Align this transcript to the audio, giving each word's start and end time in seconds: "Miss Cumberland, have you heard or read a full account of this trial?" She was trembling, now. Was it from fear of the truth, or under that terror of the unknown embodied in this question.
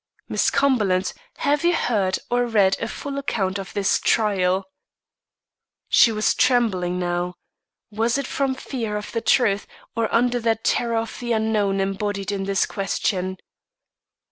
"Miss 0.27 0.49
Cumberland, 0.49 1.13
have 1.37 1.63
you 1.63 1.75
heard 1.75 2.17
or 2.31 2.47
read 2.47 2.75
a 2.79 2.87
full 2.87 3.19
account 3.19 3.59
of 3.59 3.71
this 3.73 3.99
trial?" 3.99 4.65
She 5.89 6.11
was 6.11 6.33
trembling, 6.33 6.97
now. 6.97 7.35
Was 7.91 8.17
it 8.17 8.25
from 8.25 8.55
fear 8.55 8.97
of 8.97 9.11
the 9.11 9.21
truth, 9.21 9.67
or 9.95 10.11
under 10.11 10.39
that 10.39 10.63
terror 10.63 10.97
of 10.97 11.19
the 11.19 11.33
unknown 11.33 11.79
embodied 11.79 12.31
in 12.31 12.45
this 12.45 12.65
question. 12.65 13.37